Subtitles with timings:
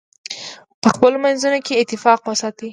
[0.81, 2.69] په خپلو منځونو کې اتفاق وساتئ.